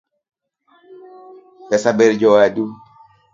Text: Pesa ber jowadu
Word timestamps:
Pesa 1.69 1.91
ber 1.97 2.11
jowadu 2.21 2.63